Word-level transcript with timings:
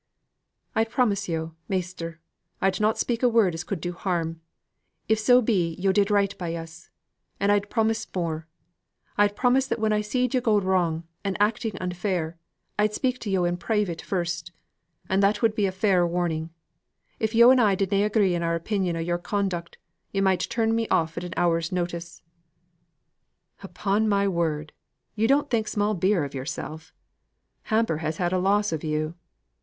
"I'd 0.73 0.89
promise 0.89 1.29
yo', 1.29 1.53
measter, 1.69 2.19
I'd 2.59 2.79
not 2.81 2.97
speak 2.97 3.21
a 3.21 3.29
word 3.29 3.53
as 3.53 3.63
could 3.63 3.79
do 3.79 3.93
harm, 3.93 4.41
if 5.07 5.19
so 5.19 5.43
be 5.43 5.75
yo' 5.75 5.91
did 5.91 6.09
right 6.09 6.35
by 6.39 6.55
us; 6.55 6.89
and 7.39 7.51
I'd 7.51 7.69
promise 7.69 8.07
more: 8.15 8.47
I'd 9.15 9.35
promise 9.35 9.67
that 9.67 9.77
when 9.77 9.93
I 9.93 10.01
seed 10.01 10.33
yo' 10.33 10.41
going 10.41 10.63
wrong, 10.65 11.03
and 11.23 11.37
acting 11.39 11.73
unfair, 11.79 12.35
I'd 12.79 12.95
speak 12.95 13.19
to 13.19 13.29
yo' 13.29 13.43
in 13.43 13.57
private 13.57 14.01
first; 14.01 14.51
and 15.07 15.21
that 15.21 15.43
would 15.43 15.53
be 15.53 15.67
a 15.67 15.71
fair 15.71 16.07
warning. 16.07 16.49
If 17.19 17.35
yo' 17.35 17.51
and 17.51 17.61
I 17.61 17.75
did 17.75 17.91
na 17.91 18.03
agree 18.03 18.33
in 18.33 18.41
our 18.41 18.55
opinion 18.55 18.95
o' 18.95 18.99
your 19.01 19.19
conduct, 19.19 19.77
yo' 20.13 20.23
might 20.23 20.39
turn 20.39 20.73
me 20.75 20.87
off 20.87 21.15
at 21.15 21.23
an 21.23 21.35
hour's 21.37 21.71
notice." 21.71 22.23
"Upon 23.61 24.09
my 24.09 24.27
word, 24.27 24.73
you 25.15 25.27
don't 25.27 25.51
think 25.51 25.67
small 25.67 25.93
beer 25.93 26.23
of 26.23 26.33
yourself! 26.33 26.91
Hamper 27.65 27.97
has 27.99 28.17
had 28.17 28.33
a 28.33 28.39
loss 28.39 28.71
of 28.71 28.83
you. 28.83 29.13